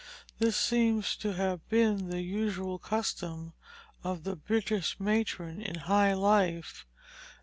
[0.39, 3.53] This seems to have been the usual custom
[4.03, 6.87] of the British matron in high life.